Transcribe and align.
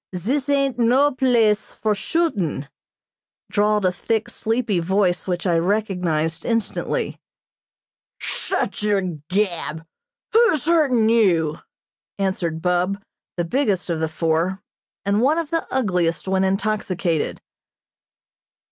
Zis 0.15 0.49
ain't 0.49 0.79
no 0.79 1.11
place 1.11 1.75
for 1.75 1.93
shootin'," 1.93 2.67
drawled 3.51 3.85
a 3.85 3.91
thick, 3.91 4.29
sleepy 4.31 4.79
voice 4.79 5.27
which 5.27 5.45
I 5.45 5.57
recognized 5.59 6.43
instantly. 6.43 7.19
"Shut 8.17 8.81
yer 8.81 9.01
gab! 9.29 9.85
Who's 10.33 10.65
hurtin' 10.65 11.07
you?" 11.07 11.59
answered 12.17 12.63
Bub, 12.63 12.99
the 13.37 13.45
biggest 13.45 13.91
of 13.91 13.99
the 13.99 14.07
four, 14.07 14.63
and 15.05 15.21
one 15.21 15.37
of 15.37 15.51
the 15.51 15.67
ugliest 15.69 16.27
when 16.27 16.43
intoxicated. 16.43 17.39